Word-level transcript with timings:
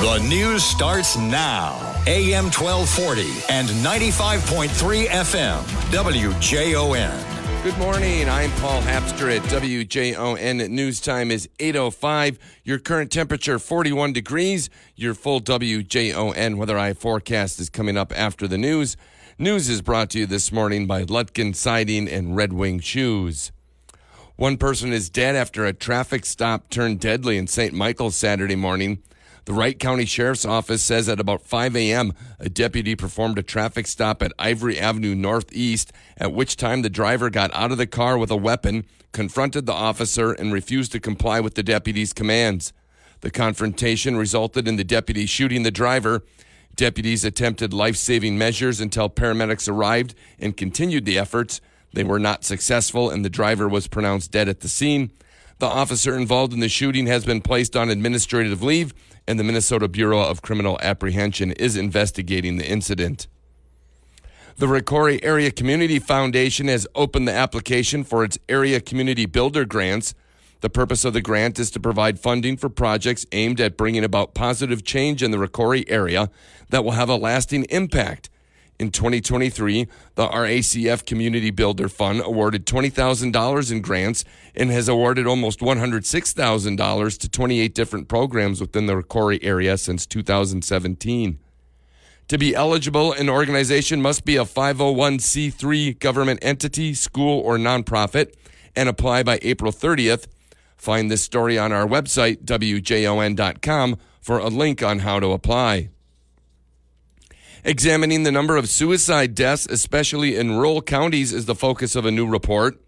The 0.00 0.18
news 0.18 0.64
starts 0.64 1.16
now. 1.16 1.78
AM 2.06 2.50
1240 2.50 3.22
and 3.48 3.68
95.3 3.68 5.06
FM. 5.06 5.62
WJON. 5.92 7.62
Good 7.62 7.78
morning. 7.78 8.28
I'm 8.28 8.50
Paul 8.60 8.82
Hapster 8.82 9.34
at 9.34 9.42
WJON. 9.44 10.68
News 10.68 11.00
time 11.00 11.30
is 11.30 11.48
8.05. 11.58 12.38
Your 12.64 12.80
current 12.80 13.12
temperature 13.12 13.58
41 13.58 14.12
degrees. 14.12 14.68
Your 14.96 15.14
full 15.14 15.40
WJON 15.40 16.56
weather 16.56 16.76
eye 16.76 16.92
forecast 16.92 17.60
is 17.60 17.70
coming 17.70 17.96
up 17.96 18.12
after 18.14 18.48
the 18.48 18.58
news. 18.58 18.96
News 19.38 19.68
is 19.68 19.80
brought 19.80 20.10
to 20.10 20.18
you 20.18 20.26
this 20.26 20.50
morning 20.50 20.86
by 20.86 21.04
Lutkin 21.04 21.54
Siding 21.54 22.08
and 22.08 22.36
Red 22.36 22.52
Wing 22.52 22.80
Shoes. 22.80 23.52
One 24.36 24.58
person 24.58 24.92
is 24.92 25.08
dead 25.08 25.36
after 25.36 25.64
a 25.64 25.72
traffic 25.72 26.26
stop 26.26 26.68
turned 26.68 26.98
deadly 26.98 27.38
in 27.38 27.46
St. 27.46 27.72
Michael's 27.72 28.16
Saturday 28.16 28.56
morning. 28.56 28.98
The 29.46 29.52
Wright 29.52 29.78
County 29.78 30.06
Sheriff's 30.06 30.46
Office 30.46 30.82
says 30.82 31.06
at 31.06 31.20
about 31.20 31.42
5 31.42 31.76
a.m., 31.76 32.14
a 32.40 32.48
deputy 32.48 32.96
performed 32.96 33.38
a 33.38 33.42
traffic 33.42 33.86
stop 33.86 34.22
at 34.22 34.32
Ivory 34.38 34.78
Avenue 34.78 35.14
Northeast, 35.14 35.92
at 36.16 36.32
which 36.32 36.56
time 36.56 36.80
the 36.80 36.88
driver 36.88 37.28
got 37.28 37.52
out 37.52 37.70
of 37.70 37.76
the 37.76 37.86
car 37.86 38.16
with 38.16 38.30
a 38.30 38.36
weapon, 38.36 38.86
confronted 39.12 39.66
the 39.66 39.74
officer, 39.74 40.32
and 40.32 40.50
refused 40.50 40.92
to 40.92 41.00
comply 41.00 41.40
with 41.40 41.56
the 41.56 41.62
deputy's 41.62 42.14
commands. 42.14 42.72
The 43.20 43.30
confrontation 43.30 44.16
resulted 44.16 44.66
in 44.66 44.76
the 44.76 44.84
deputy 44.84 45.26
shooting 45.26 45.62
the 45.62 45.70
driver. 45.70 46.24
Deputies 46.74 47.22
attempted 47.22 47.74
life 47.74 47.96
saving 47.96 48.38
measures 48.38 48.80
until 48.80 49.10
paramedics 49.10 49.68
arrived 49.68 50.14
and 50.38 50.56
continued 50.56 51.04
the 51.04 51.18
efforts. 51.18 51.60
They 51.92 52.04
were 52.04 52.18
not 52.18 52.44
successful, 52.44 53.10
and 53.10 53.22
the 53.22 53.30
driver 53.30 53.68
was 53.68 53.88
pronounced 53.88 54.30
dead 54.30 54.48
at 54.48 54.60
the 54.60 54.68
scene. 54.68 55.12
The 55.58 55.66
officer 55.66 56.16
involved 56.16 56.52
in 56.52 56.60
the 56.60 56.68
shooting 56.68 57.06
has 57.06 57.24
been 57.24 57.40
placed 57.40 57.76
on 57.76 57.88
administrative 57.88 58.62
leave, 58.62 58.92
and 59.26 59.38
the 59.38 59.44
Minnesota 59.44 59.88
Bureau 59.88 60.20
of 60.20 60.42
Criminal 60.42 60.78
Apprehension 60.82 61.52
is 61.52 61.76
investigating 61.76 62.56
the 62.56 62.68
incident. 62.68 63.28
The 64.56 64.66
Rocori 64.66 65.18
Area 65.22 65.50
Community 65.50 65.98
Foundation 65.98 66.68
has 66.68 66.86
opened 66.94 67.26
the 67.26 67.32
application 67.32 68.04
for 68.04 68.24
its 68.24 68.38
Area 68.48 68.80
Community 68.80 69.26
Builder 69.26 69.64
grants. 69.64 70.14
The 70.60 70.70
purpose 70.70 71.04
of 71.04 71.12
the 71.12 71.20
grant 71.20 71.58
is 71.58 71.70
to 71.72 71.80
provide 71.80 72.20
funding 72.20 72.56
for 72.56 72.68
projects 72.68 73.26
aimed 73.32 73.60
at 73.60 73.76
bringing 73.76 74.04
about 74.04 74.34
positive 74.34 74.84
change 74.84 75.22
in 75.22 75.30
the 75.30 75.36
Rocori 75.38 75.84
area 75.88 76.30
that 76.70 76.84
will 76.84 76.92
have 76.92 77.08
a 77.08 77.16
lasting 77.16 77.64
impact. 77.64 78.30
In 78.78 78.90
2023, 78.90 79.86
the 80.16 80.26
RACF 80.26 81.06
Community 81.06 81.50
Builder 81.50 81.88
Fund 81.88 82.22
awarded 82.24 82.66
$20,000 82.66 83.72
in 83.72 83.80
grants 83.80 84.24
and 84.56 84.70
has 84.70 84.88
awarded 84.88 85.28
almost 85.28 85.60
$106,000 85.60 87.18
to 87.18 87.28
28 87.28 87.74
different 87.74 88.08
programs 88.08 88.60
within 88.60 88.86
the 88.86 88.94
Rocori 88.94 89.38
area 89.42 89.78
since 89.78 90.06
2017. 90.06 91.38
To 92.28 92.38
be 92.38 92.54
eligible, 92.54 93.12
an 93.12 93.28
organization 93.28 94.02
must 94.02 94.24
be 94.24 94.36
a 94.36 94.44
501c3 94.44 95.98
government 96.00 96.40
entity, 96.42 96.94
school, 96.94 97.40
or 97.40 97.58
nonprofit 97.58 98.34
and 98.74 98.88
apply 98.88 99.22
by 99.22 99.38
April 99.42 99.70
30th. 99.70 100.26
Find 100.76 101.10
this 101.10 101.22
story 101.22 101.56
on 101.58 101.70
our 101.70 101.86
website, 101.86 102.44
wjon.com, 102.44 103.98
for 104.20 104.38
a 104.38 104.48
link 104.48 104.82
on 104.82 105.00
how 105.00 105.20
to 105.20 105.32
apply 105.32 105.90
examining 107.64 108.22
the 108.22 108.32
number 108.32 108.56
of 108.56 108.68
suicide 108.68 109.34
deaths, 109.34 109.66
especially 109.66 110.36
in 110.36 110.52
rural 110.52 110.82
counties, 110.82 111.32
is 111.32 111.46
the 111.46 111.54
focus 111.54 111.96
of 111.96 112.04
a 112.04 112.10
new 112.10 112.26
report. 112.26 112.78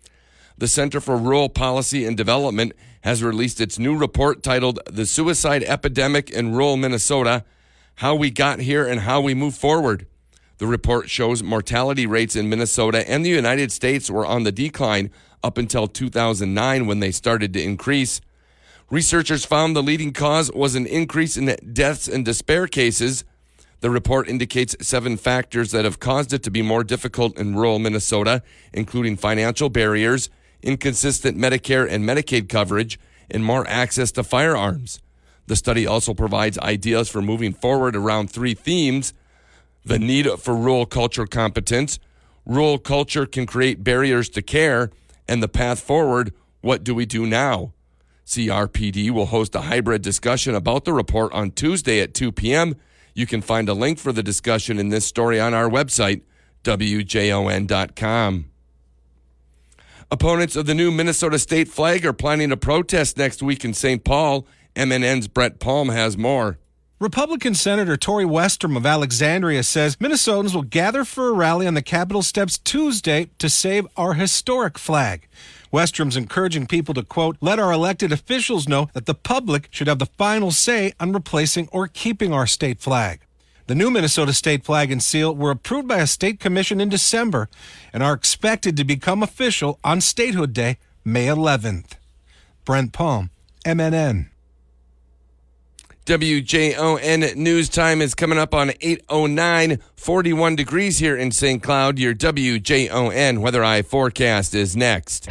The 0.58 0.68
Center 0.68 1.00
for 1.00 1.16
Rural 1.16 1.48
Policy 1.48 2.04
and 2.04 2.16
Development 2.16 2.72
has 3.00 3.22
released 3.22 3.60
its 3.60 3.78
new 3.78 3.96
report 3.96 4.42
titled 4.42 4.80
The 4.86 5.06
Suicide 5.06 5.62
Epidemic 5.64 6.30
in 6.30 6.52
Rural 6.52 6.76
Minnesota 6.76 7.44
How 7.96 8.14
We 8.14 8.30
Got 8.30 8.60
Here 8.60 8.86
and 8.86 9.00
How 9.00 9.20
We 9.20 9.34
Move 9.34 9.54
Forward. 9.54 10.06
The 10.58 10.66
report 10.66 11.10
shows 11.10 11.42
mortality 11.42 12.06
rates 12.06 12.36
in 12.36 12.48
Minnesota 12.48 13.08
and 13.08 13.24
the 13.24 13.30
United 13.30 13.70
States 13.72 14.10
were 14.10 14.26
on 14.26 14.44
the 14.44 14.52
decline 14.52 15.10
up 15.42 15.58
until 15.58 15.86
2009 15.86 16.86
when 16.86 17.00
they 17.00 17.10
started 17.10 17.52
to 17.52 17.62
increase. 17.62 18.20
Researchers 18.90 19.44
found 19.44 19.76
the 19.76 19.82
leading 19.82 20.12
cause 20.12 20.50
was 20.52 20.74
an 20.74 20.86
increase 20.86 21.36
in 21.36 21.54
deaths 21.72 22.08
and 22.08 22.24
despair 22.24 22.66
cases 22.66 23.24
the 23.80 23.90
report 23.90 24.28
indicates 24.28 24.76
seven 24.80 25.16
factors 25.16 25.70
that 25.72 25.84
have 25.84 26.00
caused 26.00 26.32
it 26.32 26.42
to 26.44 26.50
be 26.50 26.62
more 26.62 26.82
difficult 26.82 27.38
in 27.38 27.54
rural 27.54 27.78
Minnesota, 27.78 28.42
including 28.72 29.16
financial 29.16 29.68
barriers, 29.68 30.30
inconsistent 30.62 31.36
Medicare 31.36 31.88
and 31.88 32.04
Medicaid 32.04 32.48
coverage, 32.48 32.98
and 33.30 33.44
more 33.44 33.66
access 33.68 34.12
to 34.12 34.22
firearms. 34.22 35.00
The 35.46 35.56
study 35.56 35.86
also 35.86 36.14
provides 36.14 36.58
ideas 36.58 37.08
for 37.08 37.22
moving 37.22 37.52
forward 37.52 37.94
around 37.94 38.30
three 38.30 38.54
themes 38.54 39.14
the 39.84 39.98
need 40.00 40.26
for 40.40 40.56
rural 40.56 40.84
culture 40.84 41.26
competence, 41.26 42.00
rural 42.44 42.78
culture 42.78 43.24
can 43.24 43.46
create 43.46 43.84
barriers 43.84 44.28
to 44.30 44.42
care, 44.42 44.90
and 45.28 45.40
the 45.40 45.48
path 45.48 45.78
forward 45.78 46.32
what 46.60 46.82
do 46.82 46.92
we 46.92 47.06
do 47.06 47.24
now? 47.24 47.72
CRPD 48.26 49.12
will 49.12 49.26
host 49.26 49.54
a 49.54 49.60
hybrid 49.60 50.02
discussion 50.02 50.56
about 50.56 50.84
the 50.84 50.92
report 50.92 51.32
on 51.32 51.52
Tuesday 51.52 52.00
at 52.00 52.12
2 52.12 52.32
p.m. 52.32 52.74
You 53.16 53.26
can 53.26 53.40
find 53.40 53.66
a 53.70 53.72
link 53.72 53.98
for 53.98 54.12
the 54.12 54.22
discussion 54.22 54.78
in 54.78 54.90
this 54.90 55.06
story 55.06 55.40
on 55.40 55.54
our 55.54 55.70
website, 55.70 56.20
WJON.com. 56.64 58.50
Opponents 60.10 60.54
of 60.54 60.66
the 60.66 60.74
new 60.74 60.90
Minnesota 60.90 61.38
state 61.38 61.68
flag 61.68 62.04
are 62.04 62.12
planning 62.12 62.52
a 62.52 62.58
protest 62.58 63.16
next 63.16 63.42
week 63.42 63.64
in 63.64 63.72
St. 63.72 64.04
Paul. 64.04 64.46
MNN's 64.76 65.28
Brett 65.28 65.58
Palm 65.58 65.88
has 65.88 66.18
more. 66.18 66.58
Republican 66.98 67.54
Senator 67.54 67.94
Torrey 67.98 68.24
Westrom 68.24 68.74
of 68.74 68.86
Alexandria 68.86 69.62
says 69.62 69.96
Minnesotans 69.96 70.54
will 70.54 70.62
gather 70.62 71.04
for 71.04 71.28
a 71.28 71.32
rally 71.34 71.66
on 71.66 71.74
the 71.74 71.82
Capitol 71.82 72.22
steps 72.22 72.56
Tuesday 72.56 73.28
to 73.38 73.50
save 73.50 73.86
our 73.98 74.14
historic 74.14 74.78
flag. 74.78 75.28
Westrom's 75.70 76.16
encouraging 76.16 76.66
people 76.66 76.94
to, 76.94 77.02
quote, 77.02 77.36
let 77.42 77.58
our 77.58 77.70
elected 77.70 78.12
officials 78.12 78.66
know 78.66 78.88
that 78.94 79.04
the 79.04 79.14
public 79.14 79.68
should 79.70 79.88
have 79.88 79.98
the 79.98 80.06
final 80.06 80.50
say 80.50 80.94
on 80.98 81.12
replacing 81.12 81.68
or 81.70 81.86
keeping 81.86 82.32
our 82.32 82.46
state 82.46 82.80
flag. 82.80 83.20
The 83.66 83.74
new 83.74 83.90
Minnesota 83.90 84.32
state 84.32 84.64
flag 84.64 84.90
and 84.90 85.02
seal 85.02 85.36
were 85.36 85.50
approved 85.50 85.88
by 85.88 85.98
a 85.98 86.06
state 86.06 86.40
commission 86.40 86.80
in 86.80 86.88
December 86.88 87.50
and 87.92 88.02
are 88.02 88.14
expected 88.14 88.74
to 88.78 88.84
become 88.84 89.22
official 89.22 89.78
on 89.84 90.00
Statehood 90.00 90.54
Day, 90.54 90.78
May 91.04 91.26
11th. 91.26 91.92
Brent 92.64 92.94
Palm, 92.94 93.28
MNN. 93.66 94.30
WJON 96.06 97.34
news 97.34 97.68
time 97.68 98.00
is 98.00 98.14
coming 98.14 98.38
up 98.38 98.54
on 98.54 98.70
809, 98.80 99.80
41 99.96 100.54
degrees 100.54 100.98
here 100.98 101.16
in 101.16 101.32
St. 101.32 101.60
Cloud. 101.60 101.98
Your 101.98 102.14
WJON 102.14 103.38
weather 103.38 103.64
eye 103.64 103.82
forecast 103.82 104.54
is 104.54 104.76
next. 104.76 105.28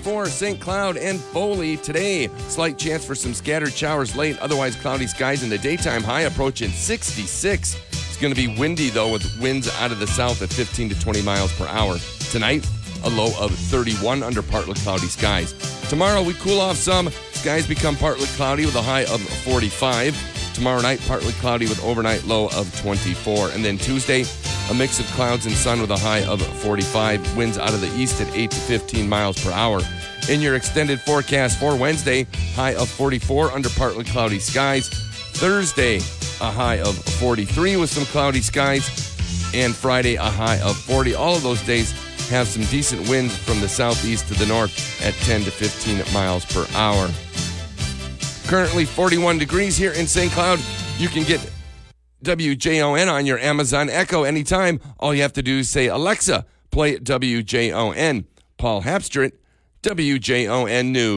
For 0.00 0.24
St. 0.24 0.58
Cloud 0.58 0.96
and 0.96 1.20
Foley 1.20 1.76
today, 1.76 2.28
slight 2.48 2.78
chance 2.78 3.04
for 3.04 3.14
some 3.14 3.34
scattered 3.34 3.74
showers 3.74 4.16
late, 4.16 4.38
otherwise 4.38 4.74
cloudy 4.74 5.06
skies 5.06 5.42
in 5.42 5.50
the 5.50 5.58
daytime, 5.58 6.02
high 6.02 6.22
approaching 6.22 6.70
66. 6.70 7.76
It's 7.90 8.16
going 8.16 8.32
to 8.32 8.48
be 8.48 8.58
windy 8.58 8.88
though, 8.88 9.12
with 9.12 9.38
winds 9.42 9.68
out 9.80 9.92
of 9.92 9.98
the 9.98 10.06
south 10.06 10.40
at 10.40 10.48
15 10.48 10.88
to 10.88 10.98
20 10.98 11.20
miles 11.20 11.52
per 11.58 11.66
hour. 11.66 11.98
Tonight, 12.30 12.66
a 13.04 13.10
low 13.10 13.38
of 13.38 13.50
31 13.50 14.22
under 14.22 14.40
partly 14.40 14.72
cloudy 14.76 15.08
skies. 15.08 15.75
Tomorrow, 15.88 16.22
we 16.22 16.34
cool 16.34 16.60
off 16.60 16.76
some. 16.76 17.10
Skies 17.32 17.64
become 17.64 17.94
partly 17.94 18.26
cloudy 18.34 18.66
with 18.66 18.74
a 18.74 18.82
high 18.82 19.02
of 19.02 19.20
45. 19.20 20.52
Tomorrow 20.52 20.80
night, 20.80 21.00
partly 21.06 21.32
cloudy 21.34 21.68
with 21.68 21.82
overnight 21.84 22.24
low 22.24 22.46
of 22.46 22.80
24. 22.80 23.50
And 23.50 23.64
then 23.64 23.78
Tuesday, 23.78 24.24
a 24.68 24.74
mix 24.74 24.98
of 24.98 25.06
clouds 25.12 25.46
and 25.46 25.54
sun 25.54 25.80
with 25.80 25.92
a 25.92 25.96
high 25.96 26.24
of 26.24 26.42
45. 26.42 27.36
Winds 27.36 27.56
out 27.56 27.72
of 27.72 27.80
the 27.80 27.94
east 27.96 28.20
at 28.20 28.34
8 28.34 28.50
to 28.50 28.56
15 28.56 29.08
miles 29.08 29.42
per 29.44 29.52
hour. 29.52 29.80
In 30.28 30.40
your 30.40 30.56
extended 30.56 31.00
forecast 31.00 31.60
for 31.60 31.76
Wednesday, 31.76 32.26
high 32.56 32.74
of 32.74 32.88
44 32.88 33.52
under 33.52 33.68
partly 33.70 34.02
cloudy 34.02 34.40
skies. 34.40 34.88
Thursday, 35.34 35.98
a 36.40 36.50
high 36.50 36.80
of 36.80 36.96
43 36.96 37.76
with 37.76 37.90
some 37.90 38.06
cloudy 38.06 38.40
skies. 38.40 38.88
And 39.54 39.72
Friday, 39.72 40.16
a 40.16 40.22
high 40.22 40.58
of 40.58 40.76
40. 40.76 41.14
All 41.14 41.36
of 41.36 41.44
those 41.44 41.62
days 41.62 41.94
have 42.28 42.48
some 42.48 42.64
decent 42.64 43.08
winds 43.08 43.36
from 43.36 43.60
the 43.60 43.68
southeast 43.68 44.28
to 44.28 44.34
the 44.34 44.46
north 44.46 45.02
at 45.02 45.14
10 45.24 45.42
to 45.42 45.50
15 45.50 46.02
miles 46.12 46.44
per 46.44 46.66
hour. 46.74 47.08
Currently 48.46 48.84
41 48.84 49.38
degrees 49.38 49.76
here 49.76 49.92
in 49.92 50.06
St. 50.06 50.32
Cloud. 50.32 50.60
You 50.98 51.08
can 51.08 51.24
get 51.24 51.40
WJON 52.24 53.12
on 53.12 53.26
your 53.26 53.38
Amazon 53.38 53.88
Echo 53.90 54.24
anytime. 54.24 54.80
All 54.98 55.14
you 55.14 55.22
have 55.22 55.32
to 55.34 55.42
do 55.42 55.58
is 55.58 55.70
say, 55.70 55.86
Alexa, 55.86 56.46
play 56.70 56.98
WJON. 56.98 58.24
Paul 58.56 58.82
Hapstrit, 58.82 59.32
WJON 59.82 60.86
News. 60.90 61.04